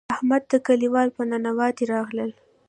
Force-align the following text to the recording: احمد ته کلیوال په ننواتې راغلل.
احمد 0.15 0.43
ته 0.49 0.57
کلیوال 0.67 1.07
په 1.15 1.21
ننواتې 1.29 1.83
راغلل. 1.93 2.31